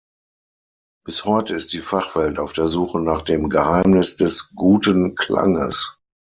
Bis 1.05 1.25
heute 1.25 1.53
ist 1.53 1.73
die 1.73 1.79
Fachwelt 1.79 2.39
auf 2.39 2.53
der 2.53 2.65
Suche 2.65 2.99
nach 2.99 3.21
dem 3.21 3.49
„Geheimnis“ 3.51 4.15
des 4.15 4.55
guten 4.55 5.13
Klanges. 5.13 5.99